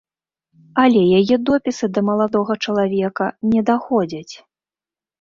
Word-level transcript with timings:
Але 0.83 1.01
яе 1.19 1.35
допісы 1.51 1.85
да 1.99 2.05
маладога 2.09 2.59
чалавека 2.67 3.31
не 3.55 3.67
даходзяць. 3.73 4.35